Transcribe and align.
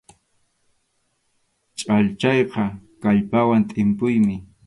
Chhallchayqa 1.79 2.63
kallpawan 3.01 3.61
tʼimpuymi. 3.69 4.35